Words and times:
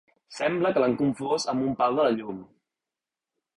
Sembla 0.37 0.71
que 0.77 0.81
l'han 0.83 0.95
confós 1.01 1.45
amb 1.55 1.67
un 1.67 1.77
pal 1.83 2.01
de 2.01 2.09
la 2.09 2.17
llum. 2.17 2.43